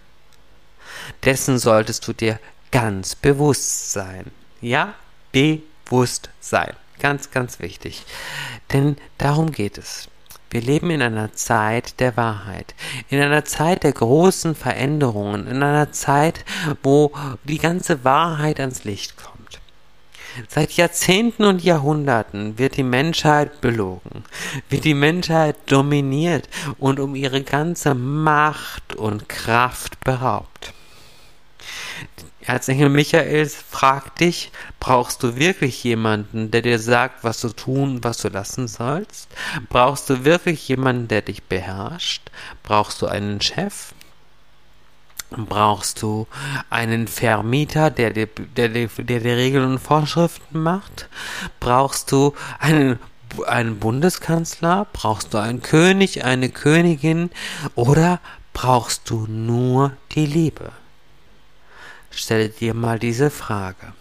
Dessen 1.25 1.59
solltest 1.59 2.07
du 2.07 2.13
dir 2.13 2.39
ganz 2.71 3.15
bewusst 3.15 3.91
sein. 3.91 4.31
Ja, 4.61 4.93
bewusst 5.31 6.29
sein. 6.39 6.73
Ganz, 6.99 7.31
ganz 7.31 7.59
wichtig. 7.59 8.03
Denn 8.71 8.97
darum 9.17 9.51
geht 9.51 9.77
es. 9.77 10.09
Wir 10.51 10.61
leben 10.61 10.89
in 10.89 11.01
einer 11.01 11.33
Zeit 11.33 11.99
der 11.99 12.17
Wahrheit, 12.17 12.73
in 13.09 13.21
einer 13.21 13.45
Zeit 13.45 13.83
der 13.83 13.91
großen 13.91 14.55
Veränderungen, 14.55 15.45
in 15.45 15.61
einer 15.61 15.91
Zeit, 15.91 16.43
wo 16.81 17.11
die 17.43 17.59
ganze 17.59 18.03
Wahrheit 18.03 18.59
ans 18.59 18.83
Licht 18.83 19.15
kommt. 19.15 19.38
Seit 20.47 20.73
Jahrzehnten 20.73 21.43
und 21.43 21.63
Jahrhunderten 21.63 22.57
wird 22.57 22.77
die 22.77 22.83
Menschheit 22.83 23.61
belogen, 23.61 24.23
wird 24.69 24.83
die 24.83 24.93
Menschheit 24.93 25.55
dominiert 25.67 26.47
und 26.77 26.99
um 26.99 27.15
ihre 27.15 27.43
ganze 27.43 27.95
Macht 27.95 28.95
und 28.95 29.29
Kraft 29.29 29.99
beraubt. 30.03 30.73
Erzengel 32.41 32.89
Michael 32.89 33.47
fragt 33.47 34.21
dich, 34.21 34.51
brauchst 34.79 35.21
du 35.21 35.35
wirklich 35.35 35.83
jemanden, 35.83 36.49
der 36.49 36.63
dir 36.63 36.79
sagt, 36.79 37.23
was 37.23 37.41
du 37.41 37.49
tun, 37.49 38.03
was 38.03 38.17
du 38.17 38.29
lassen 38.29 38.67
sollst? 38.67 39.29
Brauchst 39.69 40.09
du 40.09 40.25
wirklich 40.25 40.67
jemanden, 40.67 41.07
der 41.07 41.21
dich 41.21 41.43
beherrscht? 41.43 42.31
Brauchst 42.63 43.01
du 43.01 43.07
einen 43.07 43.39
Chef? 43.41 43.93
Brauchst 45.29 46.01
du 46.01 46.27
einen 46.69 47.07
Vermieter, 47.07 47.91
der 47.91 48.11
dir, 48.11 48.27
der, 48.27 48.69
der, 48.69 48.87
der 48.87 49.19
dir 49.19 49.37
Regeln 49.37 49.71
und 49.71 49.79
Vorschriften 49.79 50.61
macht? 50.61 51.09
Brauchst 51.59 52.11
du 52.11 52.33
einen 52.59 52.99
einen 53.47 53.79
Bundeskanzler? 53.79 54.87
Brauchst 54.91 55.33
du 55.33 55.37
einen 55.37 55.61
König, 55.61 56.25
eine 56.25 56.49
Königin? 56.49 57.29
Oder 57.75 58.19
brauchst 58.53 59.09
du 59.09 59.27
nur 59.27 59.93
die 60.11 60.25
Liebe? 60.25 60.71
Stelle 62.11 62.49
dir 62.49 62.73
mal 62.73 62.99
diese 62.99 63.29
Frage. 63.29 63.93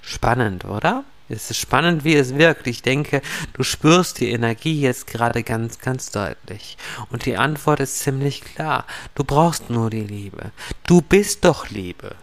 Spannend, 0.00 0.64
oder? 0.64 1.04
Es 1.28 1.50
ist 1.50 1.58
spannend, 1.58 2.04
wie 2.04 2.14
es 2.14 2.36
wirkt. 2.36 2.66
Ich 2.66 2.82
denke, 2.82 3.20
du 3.54 3.62
spürst 3.62 4.20
die 4.20 4.30
Energie 4.30 4.80
jetzt 4.80 5.06
gerade 5.06 5.42
ganz, 5.42 5.78
ganz 5.80 6.10
deutlich. 6.10 6.76
Und 7.10 7.26
die 7.26 7.36
Antwort 7.36 7.80
ist 7.80 7.98
ziemlich 7.98 8.42
klar. 8.42 8.86
Du 9.14 9.24
brauchst 9.24 9.68
nur 9.68 9.90
die 9.90 10.04
Liebe. 10.04 10.52
Du 10.86 11.02
bist 11.02 11.44
doch 11.44 11.68
Liebe. 11.68 12.14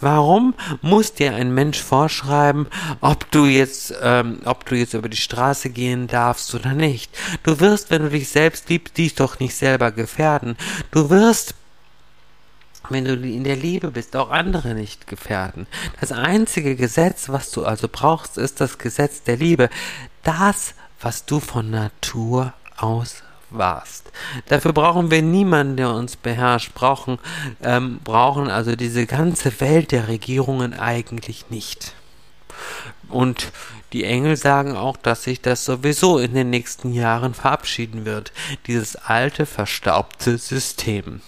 Warum 0.00 0.54
muss 0.82 1.14
dir 1.14 1.34
ein 1.34 1.54
Mensch 1.54 1.80
vorschreiben, 1.80 2.66
ob 3.00 3.30
du 3.30 3.46
jetzt, 3.46 3.94
ähm, 4.02 4.40
ob 4.44 4.66
du 4.66 4.74
jetzt 4.74 4.94
über 4.94 5.08
die 5.08 5.16
Straße 5.16 5.70
gehen 5.70 6.06
darfst 6.06 6.54
oder 6.54 6.74
nicht? 6.74 7.10
Du 7.42 7.58
wirst, 7.58 7.90
wenn 7.90 8.02
du 8.02 8.10
dich 8.10 8.28
selbst 8.28 8.68
liebst, 8.68 8.98
dich 8.98 9.14
doch 9.14 9.40
nicht 9.40 9.54
selber 9.54 9.90
gefährden. 9.90 10.56
Du 10.90 11.10
wirst 11.10 11.54
wenn 12.88 13.04
du 13.04 13.14
in 13.14 13.44
der 13.44 13.56
Liebe 13.56 13.90
bist, 13.90 14.16
auch 14.16 14.30
andere 14.30 14.74
nicht 14.74 15.06
gefährden. 15.06 15.66
Das 16.00 16.12
einzige 16.12 16.76
Gesetz, 16.76 17.28
was 17.28 17.50
du 17.50 17.64
also 17.64 17.88
brauchst, 17.90 18.38
ist 18.38 18.60
das 18.60 18.78
Gesetz 18.78 19.22
der 19.22 19.36
Liebe. 19.36 19.68
Das, 20.22 20.74
was 21.00 21.24
du 21.24 21.40
von 21.40 21.70
Natur 21.70 22.52
aus 22.76 23.22
warst. 23.50 24.10
Dafür 24.46 24.72
brauchen 24.72 25.10
wir 25.10 25.22
niemanden, 25.22 25.76
der 25.76 25.90
uns 25.90 26.16
beherrscht, 26.16 26.74
brauchen, 26.74 27.18
ähm, 27.62 28.00
brauchen 28.02 28.48
also 28.48 28.76
diese 28.76 29.06
ganze 29.06 29.60
Welt 29.60 29.92
der 29.92 30.08
Regierungen 30.08 30.74
eigentlich 30.74 31.50
nicht. 31.50 31.94
Und 33.08 33.52
die 33.92 34.04
Engel 34.04 34.36
sagen 34.36 34.76
auch, 34.76 34.96
dass 34.96 35.24
sich 35.24 35.42
das 35.42 35.64
sowieso 35.64 36.18
in 36.18 36.34
den 36.34 36.50
nächsten 36.50 36.92
Jahren 36.92 37.34
verabschieden 37.34 38.04
wird, 38.04 38.32
dieses 38.66 38.96
alte, 38.96 39.44
verstaubte 39.44 40.38
System. 40.38 41.20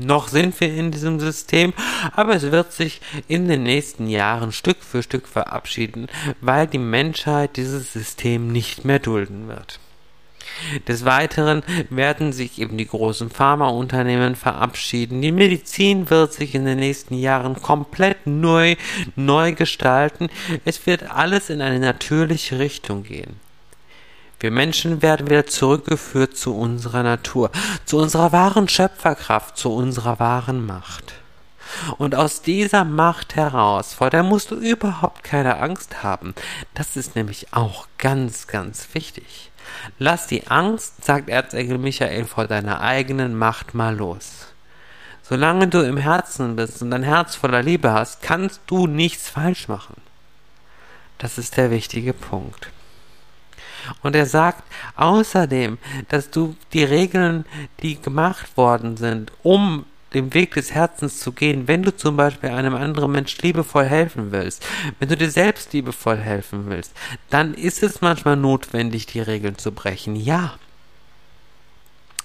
Noch 0.00 0.28
sind 0.28 0.58
wir 0.60 0.74
in 0.74 0.90
diesem 0.90 1.20
System, 1.20 1.74
aber 2.12 2.34
es 2.34 2.50
wird 2.50 2.72
sich 2.72 3.02
in 3.28 3.48
den 3.48 3.64
nächsten 3.64 4.08
Jahren 4.08 4.50
Stück 4.50 4.78
für 4.82 5.02
Stück 5.02 5.28
verabschieden, 5.28 6.06
weil 6.40 6.66
die 6.66 6.78
Menschheit 6.78 7.58
dieses 7.58 7.92
System 7.92 8.50
nicht 8.50 8.86
mehr 8.86 8.98
dulden 8.98 9.48
wird. 9.48 9.78
Des 10.88 11.04
Weiteren 11.04 11.62
werden 11.90 12.32
sich 12.32 12.58
eben 12.58 12.78
die 12.78 12.86
großen 12.86 13.28
Pharmaunternehmen 13.28 14.36
verabschieden. 14.36 15.20
Die 15.20 15.32
Medizin 15.32 16.08
wird 16.08 16.32
sich 16.32 16.54
in 16.54 16.64
den 16.64 16.78
nächsten 16.78 17.14
Jahren 17.14 17.60
komplett 17.60 18.26
neu, 18.26 18.76
neu 19.16 19.52
gestalten. 19.52 20.28
Es 20.64 20.86
wird 20.86 21.10
alles 21.10 21.50
in 21.50 21.60
eine 21.60 21.78
natürliche 21.78 22.58
Richtung 22.58 23.02
gehen. 23.02 23.38
Wir 24.40 24.50
Menschen 24.50 25.02
werden 25.02 25.28
wieder 25.28 25.46
zurückgeführt 25.46 26.34
zu 26.34 26.56
unserer 26.56 27.02
Natur, 27.02 27.50
zu 27.84 27.98
unserer 27.98 28.32
wahren 28.32 28.68
Schöpferkraft, 28.68 29.58
zu 29.58 29.70
unserer 29.70 30.18
wahren 30.18 30.64
Macht. 30.64 31.12
Und 31.98 32.14
aus 32.14 32.40
dieser 32.40 32.84
Macht 32.84 33.36
heraus, 33.36 33.92
vor 33.92 34.08
der 34.08 34.22
musst 34.22 34.50
du 34.50 34.56
überhaupt 34.56 35.24
keine 35.24 35.58
Angst 35.58 36.02
haben. 36.02 36.34
Das 36.74 36.96
ist 36.96 37.16
nämlich 37.16 37.48
auch 37.52 37.86
ganz, 37.98 38.46
ganz 38.46 38.88
wichtig. 38.94 39.50
Lass 39.98 40.26
die 40.26 40.46
Angst, 40.46 41.04
sagt 41.04 41.28
Erzengel 41.28 41.76
Michael, 41.76 42.24
vor 42.24 42.46
deiner 42.46 42.80
eigenen 42.80 43.36
Macht 43.36 43.74
mal 43.74 43.94
los. 43.94 44.46
Solange 45.22 45.68
du 45.68 45.80
im 45.80 45.98
Herzen 45.98 46.56
bist 46.56 46.80
und 46.80 46.90
dein 46.90 47.02
Herz 47.02 47.36
voller 47.36 47.62
Liebe 47.62 47.92
hast, 47.92 48.22
kannst 48.22 48.62
du 48.66 48.86
nichts 48.86 49.28
falsch 49.28 49.68
machen. 49.68 49.96
Das 51.18 51.36
ist 51.36 51.58
der 51.58 51.70
wichtige 51.70 52.14
Punkt. 52.14 52.70
Und 54.02 54.16
er 54.16 54.26
sagt 54.26 54.62
außerdem, 54.96 55.78
dass 56.08 56.30
du 56.30 56.56
die 56.72 56.84
Regeln, 56.84 57.44
die 57.82 58.00
gemacht 58.00 58.56
worden 58.56 58.96
sind, 58.96 59.32
um 59.42 59.84
dem 60.14 60.34
Weg 60.34 60.54
des 60.54 60.72
Herzens 60.72 61.20
zu 61.20 61.32
gehen, 61.32 61.68
wenn 61.68 61.82
du 61.82 61.94
zum 61.94 62.16
Beispiel 62.16 62.50
einem 62.50 62.74
anderen 62.74 63.12
Mensch 63.12 63.38
liebevoll 63.42 63.84
helfen 63.84 64.32
willst, 64.32 64.66
wenn 64.98 65.08
du 65.08 65.16
dir 65.16 65.30
selbst 65.30 65.72
liebevoll 65.72 66.16
helfen 66.16 66.64
willst, 66.68 66.92
dann 67.28 67.54
ist 67.54 67.82
es 67.82 68.00
manchmal 68.00 68.36
notwendig, 68.36 69.06
die 69.06 69.20
Regeln 69.20 69.56
zu 69.56 69.72
brechen. 69.72 70.16
Ja, 70.16 70.54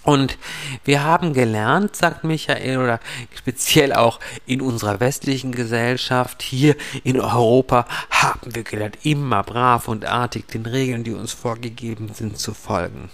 und 0.05 0.38
wir 0.83 1.03
haben 1.03 1.33
gelernt, 1.33 1.95
sagt 1.95 2.24
Michael, 2.24 2.77
oder 2.77 3.00
speziell 3.35 3.91
auch 3.91 4.19
in 4.45 4.62
unserer 4.62 5.00
westlichen 5.00 5.51
Gesellschaft, 5.51 6.43
hier 6.43 6.75
in 7.03 7.19
Europa, 7.19 7.88
haben 8.12 8.53
wir 8.53 8.63
gelernt, 8.63 9.00
immer 9.01 9.43
brav 9.43 9.88
und 9.88 10.05
artig 10.05 10.47
den 10.47 10.67
Regeln, 10.67 11.03
die 11.03 11.13
uns 11.13 11.33
vorgegeben 11.33 12.12
sind, 12.13 12.38
zu 12.38 12.53
folgen. 12.53 13.09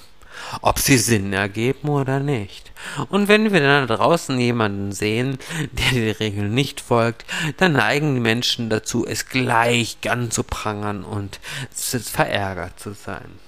Ob 0.62 0.80
sie 0.80 0.98
Sinn 0.98 1.32
ergeben 1.32 1.88
oder 1.88 2.20
nicht. 2.20 2.72
Und 3.10 3.30
wenn 3.30 3.54
wir 3.54 3.62
dann 3.62 3.88
da 3.88 3.96
draußen 3.96 4.38
jemanden 4.38 4.92
sehen, 4.92 5.38
der 5.72 5.92
den 5.92 6.12
Regeln 6.12 6.54
nicht 6.54 6.82
folgt, 6.82 7.26
dann 7.58 7.74
neigen 7.74 8.16
die 8.16 8.22
Menschen 8.22 8.70
dazu, 8.70 9.06
es 9.06 9.28
gleich 9.28 9.98
zu 10.30 10.44
prangern 10.44 11.04
und 11.04 11.40
verärgert 11.72 12.80
zu 12.80 12.94
sein. 12.94 13.40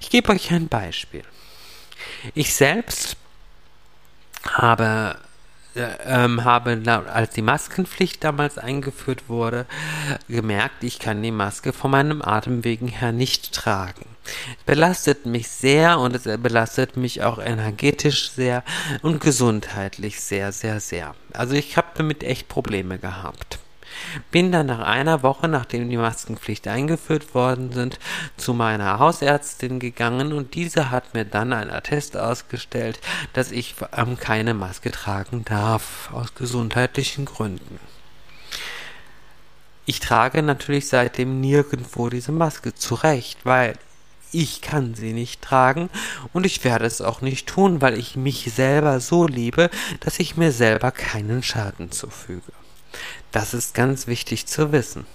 Ich 0.00 0.08
gebe 0.08 0.32
euch 0.32 0.50
ein 0.50 0.68
Beispiel. 0.68 1.24
Ich 2.34 2.54
selbst 2.54 3.16
habe 4.46 5.16
äh, 5.74 5.88
ähm, 6.06 6.44
habe, 6.44 6.80
als 7.12 7.34
die 7.34 7.42
Maskenpflicht 7.42 8.22
damals 8.22 8.58
eingeführt 8.58 9.28
wurde, 9.28 9.66
gemerkt, 10.28 10.84
ich 10.84 11.00
kann 11.00 11.20
die 11.20 11.32
Maske 11.32 11.72
von 11.72 11.90
meinem 11.90 12.22
Atemwegen 12.22 12.86
her 12.86 13.10
nicht 13.10 13.52
tragen. 13.52 14.06
Es 14.24 14.64
belastet 14.64 15.26
mich 15.26 15.48
sehr 15.48 15.98
und 15.98 16.14
es 16.14 16.22
belastet 16.40 16.96
mich 16.96 17.24
auch 17.24 17.38
energetisch 17.38 18.30
sehr 18.30 18.62
und 19.02 19.20
gesundheitlich 19.20 20.20
sehr, 20.20 20.52
sehr, 20.52 20.78
sehr. 20.78 21.14
Also 21.32 21.54
ich 21.54 21.76
habe 21.76 21.88
damit 21.96 22.22
echt 22.22 22.48
Probleme 22.48 22.98
gehabt. 22.98 23.58
Bin 24.30 24.52
dann 24.52 24.66
nach 24.66 24.80
einer 24.80 25.22
Woche, 25.22 25.48
nachdem 25.48 25.88
die 25.88 25.96
Maskenpflicht 25.96 26.68
eingeführt 26.68 27.34
worden 27.34 27.72
sind, 27.72 27.98
zu 28.36 28.54
meiner 28.54 28.98
Hausärztin 28.98 29.80
gegangen 29.80 30.32
und 30.32 30.54
diese 30.54 30.90
hat 30.90 31.14
mir 31.14 31.24
dann 31.24 31.52
einen 31.52 31.70
Attest 31.70 32.16
ausgestellt, 32.16 33.00
dass 33.32 33.50
ich 33.50 33.74
ähm, 33.96 34.18
keine 34.18 34.54
Maske 34.54 34.90
tragen 34.90 35.44
darf, 35.44 36.10
aus 36.12 36.34
gesundheitlichen 36.34 37.24
Gründen. 37.24 37.78
Ich 39.86 40.00
trage 40.00 40.42
natürlich 40.42 40.88
seitdem 40.88 41.40
nirgendwo 41.40 42.08
diese 42.08 42.32
Maske 42.32 42.74
zurecht, 42.74 43.40
weil 43.44 43.74
ich 44.32 44.60
kann 44.60 44.94
sie 44.94 45.12
nicht 45.12 45.42
tragen 45.42 45.90
und 46.32 46.44
ich 46.44 46.64
werde 46.64 46.86
es 46.86 47.00
auch 47.00 47.20
nicht 47.20 47.46
tun, 47.46 47.80
weil 47.80 47.98
ich 47.98 48.16
mich 48.16 48.50
selber 48.52 48.98
so 49.00 49.26
liebe, 49.26 49.70
dass 50.00 50.18
ich 50.18 50.36
mir 50.36 50.52
selber 50.52 50.90
keinen 50.90 51.42
Schaden 51.42 51.92
zufüge. 51.92 52.52
Das 53.32 53.54
ist 53.54 53.74
ganz 53.74 54.06
wichtig 54.06 54.46
zu 54.46 54.72
wissen. 54.72 55.06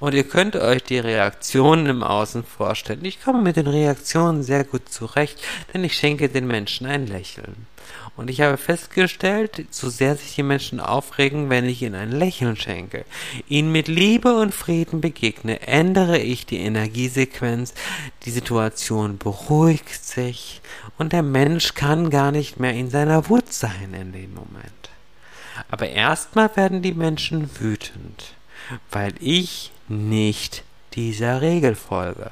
Und 0.00 0.14
ihr 0.14 0.24
könnt 0.24 0.54
euch 0.54 0.82
die 0.82 0.98
Reaktionen 0.98 1.86
im 1.86 2.02
Außen 2.02 2.44
vorstellen. 2.44 3.04
Ich 3.04 3.22
komme 3.22 3.40
mit 3.40 3.56
den 3.56 3.66
Reaktionen 3.66 4.42
sehr 4.42 4.64
gut 4.64 4.88
zurecht, 4.90 5.40
denn 5.72 5.82
ich 5.82 5.94
schenke 5.94 6.28
den 6.28 6.46
Menschen 6.46 6.86
ein 6.86 7.06
Lächeln. 7.06 7.66
Und 8.16 8.28
ich 8.28 8.40
habe 8.40 8.56
festgestellt, 8.56 9.66
so 9.70 9.88
sehr 9.88 10.16
sich 10.16 10.34
die 10.34 10.42
Menschen 10.42 10.80
aufregen, 10.80 11.50
wenn 11.50 11.64
ich 11.64 11.82
ihnen 11.82 11.94
ein 11.94 12.12
Lächeln 12.12 12.56
schenke, 12.56 13.04
ihnen 13.48 13.72
mit 13.72 13.88
Liebe 13.88 14.34
und 14.36 14.54
Frieden 14.54 15.00
begegne, 15.00 15.60
ändere 15.62 16.18
ich 16.18 16.44
die 16.44 16.58
Energiesequenz, 16.58 17.74
die 18.24 18.30
Situation 18.30 19.18
beruhigt 19.18 20.04
sich 20.04 20.60
und 20.98 21.12
der 21.12 21.22
Mensch 21.22 21.74
kann 21.74 22.10
gar 22.10 22.32
nicht 22.32 22.58
mehr 22.60 22.74
in 22.74 22.90
seiner 22.90 23.28
Wut 23.28 23.52
sein 23.52 23.94
in 23.94 24.12
dem 24.12 24.34
Moment. 24.34 24.90
Aber 25.70 25.88
erstmal 25.88 26.54
werden 26.56 26.82
die 26.82 26.94
Menschen 26.94 27.50
wütend, 27.60 28.34
weil 28.90 29.14
ich 29.20 29.72
nicht 29.88 30.64
dieser 30.94 31.40
Regel 31.40 31.74
folge. 31.74 32.30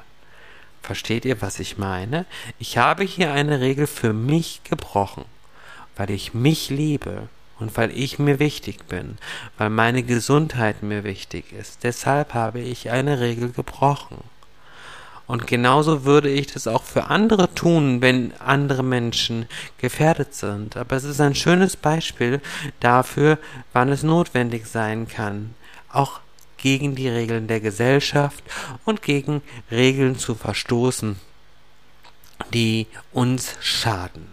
Versteht 0.81 1.25
ihr, 1.25 1.41
was 1.41 1.59
ich 1.59 1.77
meine? 1.77 2.25
Ich 2.59 2.77
habe 2.77 3.03
hier 3.03 3.33
eine 3.33 3.59
Regel 3.59 3.87
für 3.87 4.13
mich 4.13 4.61
gebrochen, 4.63 5.25
weil 5.95 6.11
ich 6.11 6.33
mich 6.33 6.69
liebe 6.69 7.27
und 7.59 7.75
weil 7.75 7.91
ich 7.91 8.19
mir 8.19 8.39
wichtig 8.39 8.85
bin, 8.87 9.17
weil 9.57 9.69
meine 9.69 10.03
Gesundheit 10.03 10.83
mir 10.83 11.03
wichtig 11.03 11.51
ist. 11.51 11.83
Deshalb 11.83 12.33
habe 12.33 12.59
ich 12.59 12.89
eine 12.89 13.19
Regel 13.19 13.51
gebrochen. 13.51 14.23
Und 15.27 15.45
genauso 15.45 16.05
würde 16.05 16.29
ich 16.29 16.47
das 16.47 16.67
auch 16.67 16.83
für 16.83 17.07
andere 17.07 17.53
tun, 17.53 18.01
wenn 18.01 18.33
andere 18.39 18.81
Menschen 18.81 19.45
gefährdet 19.77 20.33
sind. 20.33 20.77
Aber 20.77 20.95
es 20.95 21.03
ist 21.03 21.19
ein 21.19 21.35
schönes 21.35 21.75
Beispiel 21.75 22.41
dafür, 22.79 23.37
wann 23.73 23.89
es 23.89 24.03
notwendig 24.03 24.67
sein 24.67 25.07
kann, 25.07 25.53
auch 25.91 26.21
gegen 26.55 26.95
die 26.95 27.09
Regeln 27.09 27.47
der 27.47 27.59
Gesellschaft 27.59 28.43
und 28.85 29.01
gegen 29.01 29.41
Regeln 29.69 30.17
zu 30.17 30.33
verstoßen, 30.33 31.17
die 32.53 32.87
uns 33.11 33.55
schaden. 33.59 34.27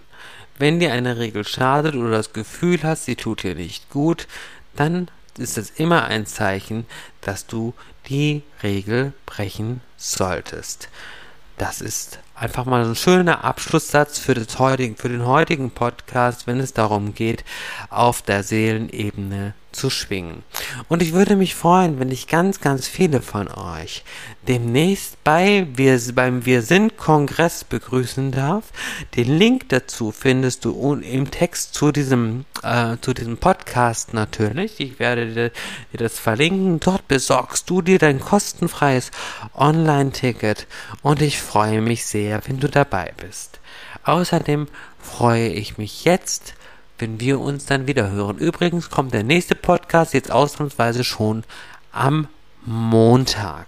Wenn 0.58 0.78
dir 0.78 0.92
eine 0.92 1.18
Regel 1.18 1.44
schadet 1.44 1.96
oder 1.96 2.10
das 2.10 2.32
Gefühl 2.32 2.78
hast, 2.84 3.06
sie 3.06 3.16
tut 3.16 3.42
dir 3.42 3.56
nicht 3.56 3.90
gut, 3.90 4.28
dann 4.76 5.08
ist 5.36 5.58
es 5.58 5.70
immer 5.70 6.04
ein 6.04 6.26
Zeichen, 6.26 6.86
dass 7.20 7.46
du 7.46 7.74
die 8.08 8.42
Regel 8.62 9.12
brechen 9.26 9.80
solltest. 10.12 10.88
Das 11.58 11.80
ist 11.80 12.18
einfach 12.34 12.64
mal 12.64 12.84
ein 12.84 12.96
schöner 12.96 13.44
Abschlusssatz 13.44 14.18
für, 14.18 14.34
das 14.34 14.58
heutigen, 14.58 14.96
für 14.96 15.08
den 15.08 15.26
heutigen 15.26 15.70
Podcast, 15.70 16.46
wenn 16.46 16.60
es 16.60 16.72
darum 16.72 17.14
geht, 17.14 17.44
auf 17.90 18.22
der 18.22 18.42
Seelenebene 18.42 19.54
zu 19.74 19.90
schwingen. 19.90 20.42
Und 20.88 21.02
ich 21.02 21.12
würde 21.12 21.36
mich 21.36 21.54
freuen, 21.54 21.98
wenn 21.98 22.10
ich 22.10 22.26
ganz, 22.26 22.60
ganz 22.60 22.86
viele 22.86 23.20
von 23.20 23.48
euch 23.48 24.04
demnächst 24.46 25.22
bei 25.24 25.66
wir, 25.74 26.00
beim 26.14 26.46
Wir 26.46 26.62
sind 26.62 26.96
Kongress 26.96 27.64
begrüßen 27.64 28.30
darf. 28.30 28.64
Den 29.16 29.36
Link 29.38 29.68
dazu 29.70 30.12
findest 30.12 30.64
du 30.64 30.94
im 30.94 31.30
Text 31.30 31.74
zu 31.74 31.92
diesem, 31.92 32.44
äh, 32.62 32.96
zu 33.00 33.14
diesem 33.14 33.38
Podcast 33.38 34.14
natürlich. 34.14 34.80
Ich 34.80 34.98
werde 34.98 35.26
dir, 35.26 35.50
dir 35.92 35.98
das 35.98 36.18
verlinken. 36.18 36.80
Dort 36.80 37.08
besorgst 37.08 37.68
du 37.68 37.82
dir 37.82 37.98
dein 37.98 38.20
kostenfreies 38.20 39.10
Online-Ticket 39.54 40.66
und 41.02 41.22
ich 41.22 41.40
freue 41.40 41.80
mich 41.80 42.06
sehr, 42.24 42.40
wenn 42.46 42.58
du 42.58 42.68
dabei 42.68 43.12
bist. 43.20 43.60
Außerdem 44.04 44.66
freue 44.98 45.48
ich 45.48 45.76
mich 45.76 46.04
jetzt, 46.04 46.54
wenn 46.98 47.20
wir 47.20 47.38
uns 47.40 47.66
dann 47.66 47.86
wieder 47.86 48.10
hören. 48.10 48.38
Übrigens 48.38 48.88
kommt 48.88 49.12
der 49.12 49.24
nächste 49.24 49.54
Podcast 49.54 50.14
jetzt 50.14 50.30
ausnahmsweise 50.30 51.04
schon 51.04 51.44
am 51.92 52.28
Montag. 52.64 53.66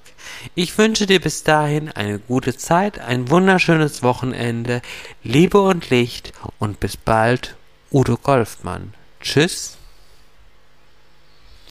Ich 0.55 0.77
wünsche 0.79 1.07
dir 1.07 1.21
bis 1.21 1.43
dahin 1.43 1.91
eine 1.91 2.19
gute 2.19 2.57
Zeit, 2.57 2.99
ein 2.99 3.31
wunderschönes 3.31 4.03
Wochenende, 4.03 4.81
Liebe 5.23 5.61
und 5.61 5.91
Licht 5.91 6.33
und 6.59 6.81
bis 6.81 6.97
bald, 6.97 7.57
Udo 7.93 8.17
Golfmann. 8.17 8.95
Tschüss. 9.21 9.77